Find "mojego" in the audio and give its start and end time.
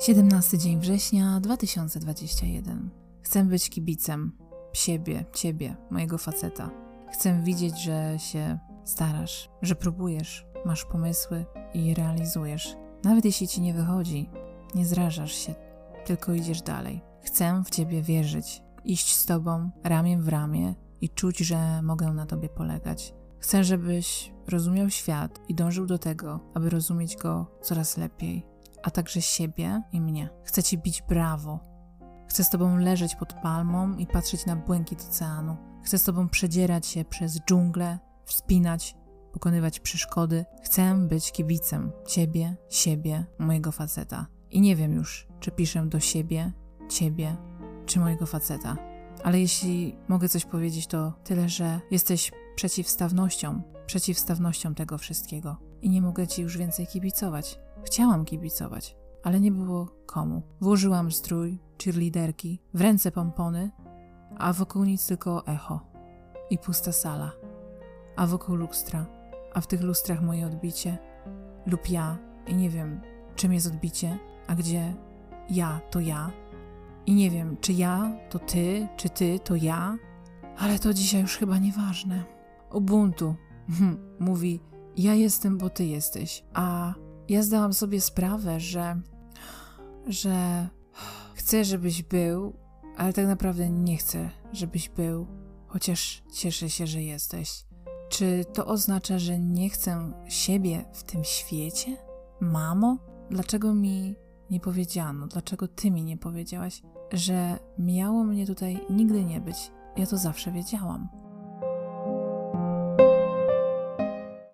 5.90-6.18, 43.38-43.72, 48.00-48.26